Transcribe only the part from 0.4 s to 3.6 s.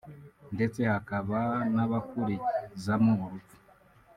ndetse hakaba n’abakurizamo urupfu